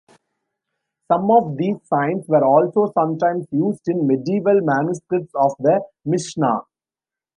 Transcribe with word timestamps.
Some 1.11 1.29
of 1.29 1.57
these 1.57 1.75
signs 1.83 2.27
were 2.27 2.43
also 2.43 2.91
sometimes 2.95 3.45
used 3.51 3.87
in 3.87 4.07
medieval 4.07 4.59
manuscripts 4.61 5.35
of 5.35 5.51
the 5.59 5.79
Mishnah. 6.05 6.61